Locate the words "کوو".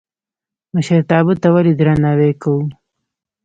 2.41-2.61